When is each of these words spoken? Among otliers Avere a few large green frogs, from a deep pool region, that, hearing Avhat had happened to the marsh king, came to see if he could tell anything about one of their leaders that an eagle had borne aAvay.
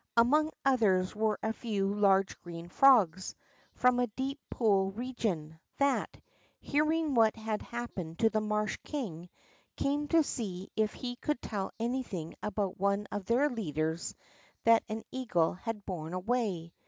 Among 0.17 0.49
otliers 0.65 1.13
Avere 1.13 1.35
a 1.43 1.53
few 1.53 1.93
large 1.93 2.35
green 2.39 2.69
frogs, 2.69 3.35
from 3.75 3.99
a 3.99 4.07
deep 4.07 4.39
pool 4.49 4.89
region, 4.91 5.59
that, 5.77 6.19
hearing 6.59 7.13
Avhat 7.15 7.35
had 7.35 7.61
happened 7.61 8.17
to 8.17 8.31
the 8.31 8.41
marsh 8.41 8.79
king, 8.83 9.29
came 9.75 10.07
to 10.07 10.23
see 10.23 10.71
if 10.75 10.91
he 10.95 11.17
could 11.17 11.39
tell 11.39 11.69
anything 11.79 12.33
about 12.41 12.79
one 12.79 13.05
of 13.11 13.25
their 13.25 13.47
leaders 13.47 14.15
that 14.63 14.81
an 14.89 15.03
eagle 15.11 15.53
had 15.53 15.85
borne 15.85 16.13
aAvay. 16.13 16.71